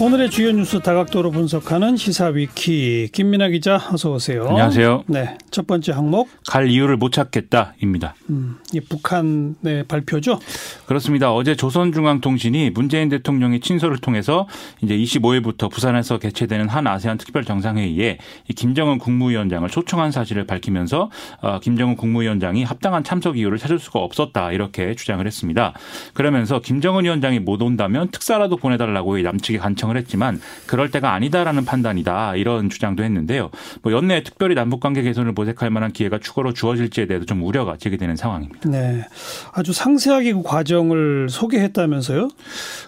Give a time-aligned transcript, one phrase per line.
[0.00, 4.44] 오늘의 주요 뉴스 다각도로 분석하는 시사위키 김민아 기자 어서 오세요.
[4.48, 5.04] 안녕하세요.
[5.06, 8.16] 네, 첫 번째 항목 갈 이유를 못 찾겠다입니다.
[8.28, 10.40] 음, 이 북한의 발표죠?
[10.86, 11.32] 그렇습니다.
[11.32, 14.48] 어제 조선중앙통신이 문재인 대통령의 친서를 통해서
[14.82, 18.18] 이제 25일부터 부산에서 개최되는 한 아세안 특별 정상회의에
[18.56, 21.08] 김정은 국무위원장을 초청한 사실을 밝히면서
[21.40, 25.72] 어, 김정은 국무위원장이 합당한 참석 이유를 찾을 수가 없었다 이렇게 주장을 했습니다.
[26.14, 32.36] 그러면서 김정은 위원장이 못 온다면 특사라도 보내달라고 남측이 간청 을 했지만 그럴 때가 아니다라는 판단이다
[32.36, 33.50] 이런 주장도 했는데요.
[33.82, 38.16] 뭐 연내 특별히 남북 관계 개선을 모색할 만한 기회가 추가로 주어질지에 대해서 좀 우려가 제기되는
[38.16, 38.68] 상황입니다.
[38.70, 39.04] 네,
[39.52, 42.28] 아주 상세하게 그 과정을 소개했다면서요?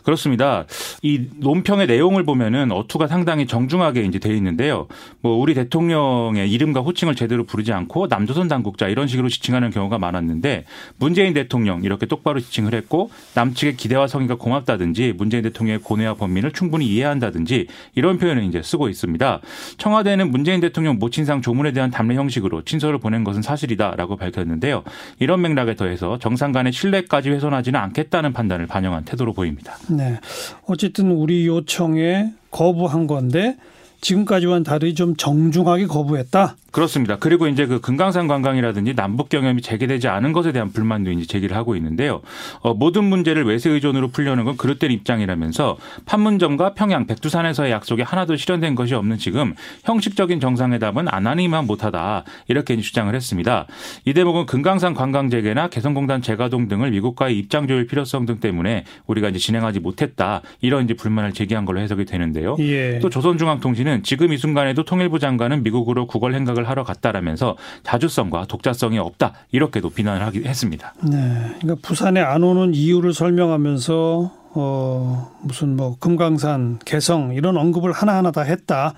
[0.04, 0.64] 그렇습니다.
[1.02, 4.86] 이 논평의 내용을 보면은 어투가 상당히 정중하게 이제 돼 있는데요.
[5.20, 10.64] 뭐 우리 대통령의 이름과 호칭을 제대로 부르지 않고 남조선 당국자 이런 식으로 지칭하는 경우가 많았는데
[10.98, 16.85] 문재인 대통령 이렇게 똑바로 지칭을 했고 남측의 기대와 성의가 고맙다든지 문재인 대통령의 고뇌와 범민을 충분히
[16.86, 19.40] 이해한다든지 이런 표현을 이제 쓰고 있습니다.
[19.78, 24.82] 청와대는 문재인 대통령 모친상 조문에 대한 답례 형식으로 친서를 보낸 것은 사실이다라고 밝혔는데요.
[25.18, 29.76] 이런 맥락에 더해서 정상 간의 신뢰까지 훼손하지는 않겠다는 판단을 반영한 태도로 보입니다.
[29.88, 30.18] 네.
[30.66, 33.56] 어쨌든 우리 요청에 거부한 건데
[34.00, 36.56] 지금까지와는 다르게 좀 정중하게 거부했다.
[36.76, 37.16] 그렇습니다.
[37.16, 41.74] 그리고 이제 그 금강산 관광이라든지 남북 경협이 재개되지 않은 것에 대한 불만도 이제 제기를 하고
[41.74, 42.20] 있는데요.
[42.60, 48.74] 어, 모든 문제를 외세 의존으로 풀려는 건 그릇된 입장이라면서 판문점과 평양, 백두산에서의 약속이 하나도 실현된
[48.74, 53.66] 것이 없는 지금 형식적인 정상회담은 안 하니만 못하다 이렇게 주장을 했습니다.
[54.04, 59.30] 이 대목은 금강산 관광 재개나 개성공단 재가동 등을 미국과의 입장 조율 필요성 등 때문에 우리가
[59.30, 62.54] 이제 진행하지 못했다 이런 이제 불만을 제기한 걸로 해석이 되는데요.
[62.58, 62.98] 예.
[62.98, 69.32] 또 조선중앙통신은 지금 이 순간에도 통일부 장관은 미국으로 국월 행각을 하러 갔다라면서 자주성과 독자성이 없다
[69.52, 70.94] 이렇게도 비난을 하기 했습니다.
[71.02, 78.16] 네, 그러니까 부산에 안 오는 이유를 설명하면서 어 무슨 뭐 금강산, 개성 이런 언급을 하나
[78.16, 78.94] 하나 다 했다.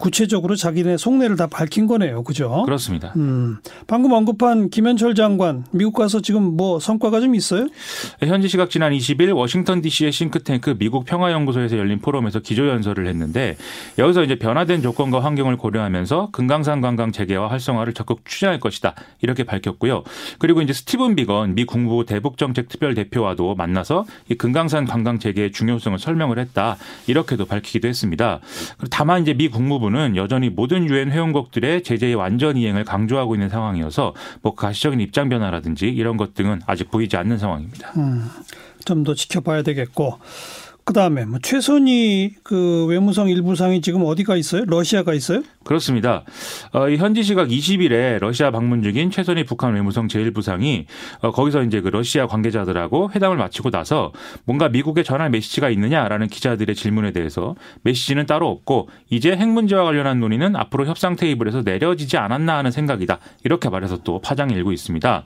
[0.00, 2.24] 구체적으로 자기네 속내를 다 밝힌 거네요.
[2.24, 2.62] 그죠?
[2.64, 3.12] 그렇습니다.
[3.16, 3.58] 음.
[3.86, 7.68] 방금 언급한 김현철 장관 미국 가서 지금 뭐 성과가 좀 있어요?
[8.20, 13.56] 현지 시각 지난 20일 워싱턴 DC의 싱크탱크 미국 평화연구소에서 열린 포럼에서 기조연설을 했는데
[13.98, 18.94] 여기서 이제 변화된 조건과 환경을 고려하면서 금강산 관광 재개와 활성화를 적극 추진할 것이다.
[19.20, 20.04] 이렇게 밝혔고요.
[20.38, 25.98] 그리고 이제 스티븐 비건 미 국무부 대북정책 특별 대표와도 만나서 이 금강산 관광 재개의 중요성을
[25.98, 26.78] 설명을 했다.
[27.06, 28.40] 이렇게도 밝히기도 했습니다.
[28.90, 34.14] 다만 이제 미 국무부 정부는 여전히 모든 유엔 회원국들의 제재의 완전 이행을 강조하고 있는 상황이어서
[34.42, 37.92] 뭐 가시적인 입장 변화라든지 이런 것 등은 아직 보이지 않는 상황입니다.
[37.96, 38.28] 음,
[38.84, 40.18] 좀 더 지켜봐야 되겠고
[40.90, 44.64] 그다음에 뭐 최선희 그 외무성 일부상이 지금 어디가 있어요?
[44.66, 45.42] 러시아가 있어요?
[45.62, 46.24] 그렇습니다.
[46.72, 50.86] 어, 현지 시각 20일에 러시아 방문 중인 최선희 북한 외무성 제1부상이
[51.20, 54.12] 어, 거기서 이제 그 러시아 관계자들하고 회담을 마치고 나서
[54.44, 60.18] 뭔가 미국에 전할 메시지가 있느냐라는 기자들의 질문에 대해서 메시지는 따로 없고 이제 핵 문제와 관련한
[60.18, 63.20] 논의는 앞으로 협상 테이블에서 내려지지 않았나 하는 생각이다.
[63.44, 65.24] 이렇게 말해서 또 파장이 일고 있습니다.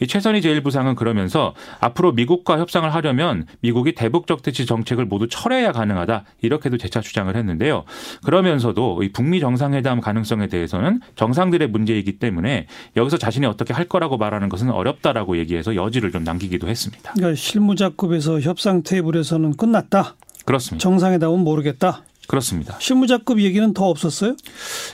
[0.00, 6.24] 이 최선희 제1부상은 그러면서 앞으로 미국과 협상을 하려면 미국이 대북적 대치 정책을 모두 철회해야 가능하다.
[6.42, 7.84] 이렇게도 재차 주장을 했는데요.
[8.24, 14.16] 그러면서도 이 북미 정상 정상회담 가능성에 대해서는 정상들의 문제이기 때문에 여기서 자신이 어떻게 할 거라고
[14.16, 17.12] 말하는 것은 어렵다라고 얘기해서 여지를 좀 남기기도 했습니다.
[17.14, 20.16] 그러니까 실무자급에서 협상 테이블에서는 끝났다.
[20.44, 20.82] 그렇습니다.
[20.82, 22.02] 정상회담은 모르겠다.
[22.26, 22.76] 그렇습니다.
[22.80, 24.36] 실무자급 얘기는 더 없었어요?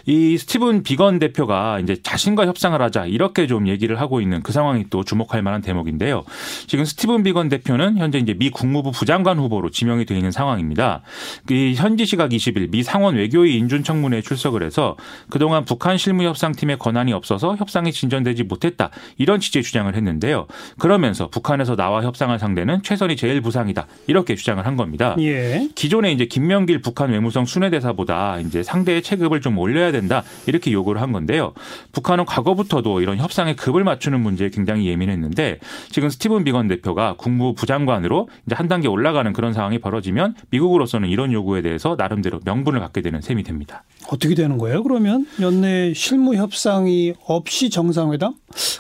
[0.07, 4.85] 이 스티븐 비건 대표가 이제 자신과 협상을 하자 이렇게 좀 얘기를 하고 있는 그 상황이
[4.91, 6.25] 또 주목할 만한 대목인데요.
[6.67, 11.03] 지금 스티븐 비건 대표는 현재 이제 미 국무부 부장관 후보로 지명이 되어 있는 상황입니다.
[11.51, 14.97] 이 현지 시각 20일 미 상원 외교위 인준 청문회에 출석을 해서
[15.31, 20.47] 그동안 북한 실무 협상팀의 권한이 없어서 협상이 진전되지 못했다 이런 취지의 주장을 했는데요.
[20.79, 25.17] 그러면서 북한에서 나와 협상할 상대는 최선이 제일 부상이다 이렇게 주장을 한 겁니다.
[25.19, 25.69] 예.
[25.75, 31.01] 기존에 이제 김명길 북한 외 외무성 순회대사보다 이제 상대의 체급을 좀 올려야 된다 이렇게 요구를
[31.01, 31.53] 한 건데요.
[31.93, 35.61] 북한은 과거부터도 이런 협상의 급을 맞추는 문제에 굉장히 예민했는데
[35.91, 41.33] 지금 스티븐 비건 대표가 국무부 부장관으로 이제 한 단계 올라가는 그런 상황이 벌어지면 미국으로서는 이런
[41.33, 43.85] 요구에 대해서 나름대로 명분을 갖게 되는 셈이 됩니다.
[44.09, 44.83] 어떻게 되는 거예요?
[44.83, 48.35] 그러면 연내 실무 협상이 없이 정상회담?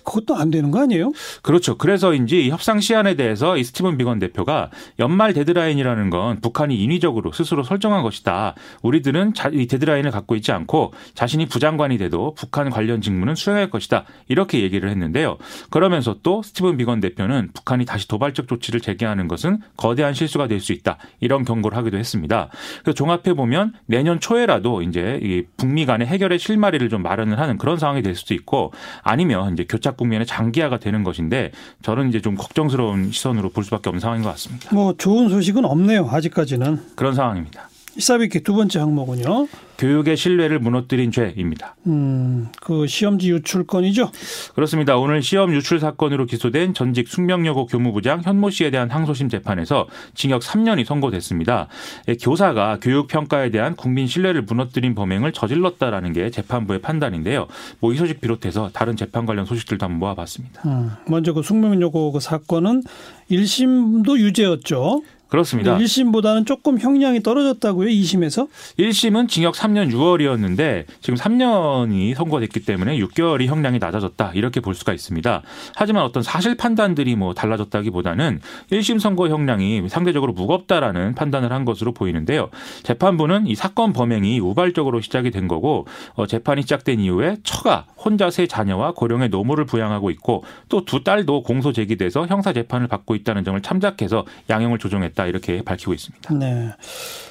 [0.04, 1.12] 그것도 안 되는 거 아니에요?
[1.42, 1.76] 그렇죠.
[1.76, 8.02] 그래서인지 협상 시한에 대해서 이 스티븐 비건 대표가 연말 데드라인이라는 건 북한이 인위적으로 스스로 설정한
[8.02, 8.54] 것이다.
[8.82, 14.04] 우리들은 이 데드라인을 갖고 있지 않고 자신이 부장관이 돼도 북한 관련 직무는 수행할 것이다.
[14.28, 15.36] 이렇게 얘기를 했는데요.
[15.70, 20.72] 그러면서 또 스티븐 비건 대표는 북한이 다시 도발적 조치를 재개하는 것은 거대한 실수가 될 수
[20.72, 20.96] 있다.
[21.20, 22.48] 이런 경고를 하기도 했습니다.
[22.82, 27.78] 그래서 종합해 보면 내년 초에라도 이제 이 북미 간의 해결의 실마리를 좀 마련을 하는 그런
[27.78, 28.72] 상황이 될 수도 있고
[29.02, 34.00] 아니면 이제 교착 국면의 장기화가 되는 것인데 저는 이제 좀 걱정스러운 시선으로 볼 수밖에 없는
[34.00, 34.74] 상황인 것 같습니다.
[34.74, 36.08] 뭐 좋은 소식은 없네요.
[36.10, 37.68] 아직까지는 그런 상황입니다.
[37.98, 39.48] 시사비키 두 번째 항목은요.
[39.82, 41.74] 교육의 신뢰를 무너뜨린 죄입니다.
[41.88, 44.12] 음, 그 시험지 유출 건이죠?
[44.54, 44.96] 그렇습니다.
[44.96, 50.84] 오늘 시험 유출 사건으로 기소된 전직 숙명여고 교무부장 현모 씨에 대한 항소심 재판에서 징역 3년이
[50.84, 51.66] 선고됐습니다.
[52.06, 57.48] 예, 교사가 교육 평가에 대한 국민 신뢰를 무너뜨린 범행을 저질렀다라는 게 재판부의 판단인데요.
[57.80, 60.62] 뭐 이 소식 비롯해서 다른 재판 관련 소식들도 한번 모아봤습니다.
[60.64, 62.84] 음, 먼저 그 숙명여고 그 사건은
[63.30, 65.02] 1심도 유죄였죠.
[65.32, 65.78] 그렇습니다.
[65.78, 67.88] 1심보다는 조금 형량이 떨어졌다고요?
[67.88, 68.48] 2심에서?
[68.78, 75.42] 1심은 징역 3년 6월이었는데 지금 3년이 선고됐기 때문에 6개월이 형량이 낮아졌다 이렇게 볼 수가 있습니다.
[75.74, 78.40] 하지만 어떤 사실 판단들이 뭐 달라졌다기보다는
[78.70, 82.50] 1심 선고 형량이 상대적으로 무겁다라는 판단을 한 것으로 보이는데요.
[82.82, 88.46] 재판부는 이 사건 범행이 우발적으로 시작이 된 거고 어, 재판이 시작된 이후에 처가 혼자 세
[88.46, 93.60] 자녀와 고령의 노모를 부양하고 있고 또 두 딸도 공소 제기돼서 형사 재판을 받고 있다는 점을
[93.62, 96.34] 참작해서 양형을 조정했다 이렇게 밝히고 있습니다.
[96.34, 96.70] 네.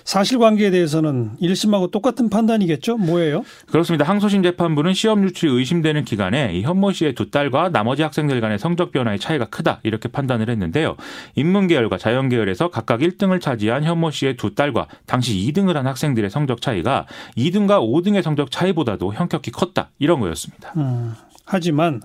[0.03, 2.97] 사실관계에 대해서는 1심하고 똑같은 판단이겠죠?
[2.97, 3.43] 뭐예요?
[3.67, 4.05] 그렇습니다.
[4.05, 8.91] 항소심 재판부는 시험 유출이 의심되는 기간에 이 현모 씨의 두 딸과 나머지 학생들 간의 성적
[8.91, 10.95] 변화의 차이가 크다 이렇게 판단을 했는데요.
[11.35, 17.05] 인문계열과 자연계열에서 각각 1등을 차지한 현모 씨의 두 딸과 당시 2등을 한 학생들의 성적 차이가
[17.37, 20.73] 2등과 5등의 성적 차이보다도 현격히 컸다 이런 거였습니다.
[20.77, 21.13] 음,
[21.45, 22.01] 하지만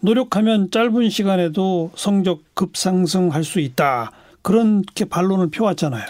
[0.00, 4.10] 노력하면 짧은 시간에도 성적 급상승할 수 있다.
[4.42, 6.02] 그렇게 반론을 펴왔잖아요.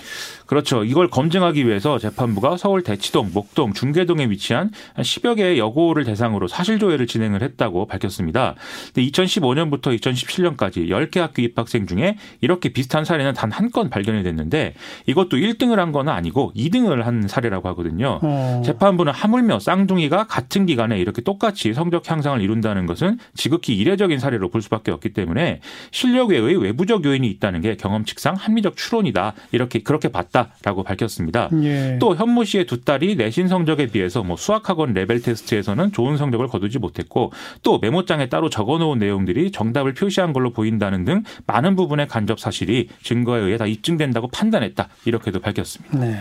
[0.47, 0.85] 그렇죠.
[0.85, 7.43] 이걸 검증하기 위해서 재판부가 서울 대치동, 목동, 중계동에 위치한 10여 개의 여고를 대상으로 사실조회를 진행을
[7.43, 8.55] 했다고 밝혔습니다.
[8.93, 14.75] 근데 2015년부터 2017년까지 10개 학교 입학생 중에 이렇게 비슷한 사례는 단 한 건 발견이 됐는데
[15.07, 18.19] 이것도 1등을 한 건 아니고 2등을 한 사례라고 하거든요.
[18.23, 18.63] 어.
[18.65, 24.63] 재판부는 하물며 쌍둥이가 같은 기간에 이렇게 똑같이 성적 향상을 이룬다는 것은 지극히 이례적인 사례로 볼
[24.63, 29.35] 수밖에 없기 때문에 실력 외의 외부적 요인이 있다는 게 경험칙 상 합리적 추론이다.
[29.51, 30.33] 이렇게 그렇게 봤다.
[30.33, 31.51] 있다라고 밝혔습니다.
[31.63, 31.99] 예.
[32.01, 36.79] 또 현모 씨의 두 딸이 내신 성적에 비해서 뭐 수학학원 레벨 테스트에서는 좋은 성적을 거두지
[36.79, 37.33] 못했고
[37.63, 43.41] 또 메모장에 따로 적어놓은 내용들이 정답을 표시한 걸로 보인다는 등 많은 부분의 간접 사실이 증거에
[43.41, 45.99] 의해 다 입증된다고 판단했다 이렇게도 밝혔습니다.
[45.99, 46.21] 네.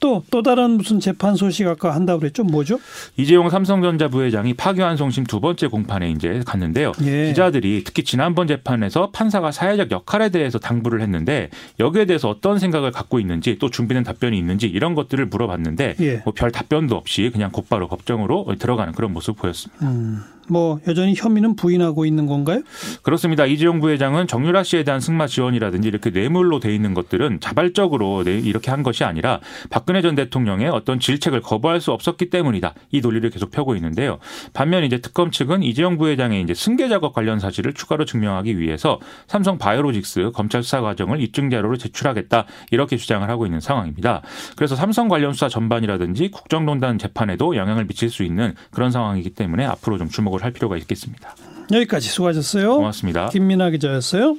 [0.00, 2.44] 또, 또 다른 무슨 재판 소식 아까 한다고 그랬죠?
[2.44, 2.78] 뭐죠?
[3.16, 6.92] 이재용 삼성전자 부회장이 파기환 송심 두 번째 공판에 이제 갔는데요.
[7.02, 7.26] 예.
[7.28, 11.50] 기자들이 특히 지난번 재판에서 판사가 사회적 역할에 대해서 당부를 했는데
[11.80, 16.22] 여기에 대해서 어떤 생각을 갖고 있는지 또 준비된 답변이 있는지 이런 것들을 물어봤는데 예.
[16.24, 19.86] 뭐 별 답변도 없이 그냥 곧바로 법정으로 들어가는 그런 모습 보였습니다.
[19.88, 20.22] 음.
[20.48, 22.62] 뭐 여전히 혐의는 부인하고 있는 건가요?
[23.02, 23.46] 그렇습니다.
[23.46, 28.82] 이재용 부회장은 정유라 씨에 대한 승마 지원이라든지 이렇게 뇌물로 돼 있는 것들은 자발적으로 이렇게 한
[28.82, 29.40] 것이 아니라
[29.70, 32.74] 박근혜 전 대통령의 어떤 질책을 거부할 수 없었기 때문이다.
[32.92, 34.18] 이 논리를 계속 펴고 있는데요.
[34.52, 39.58] 반면 이제 특검 측은 이재용 부회장의 이제 승계 작업 관련 사실을 추가로 증명하기 위해서 삼성
[39.58, 44.22] 바이오로직스 검찰 수사 과정을 입증 자료로 제출하겠다 이렇게 주장을 하고 있는 상황입니다.
[44.56, 49.98] 그래서 삼성 관련 수사 전반이라든지 국정농단 재판에도 영향을 미칠 수 있는 그런 상황이기 때문에 앞으로
[49.98, 51.34] 좀 주목을 할 필요가 있겠습니다.
[51.72, 52.76] 여기까지 수고하셨어요.
[52.76, 53.28] 고맙습니다.
[53.28, 54.36] 김민아 기자였어요.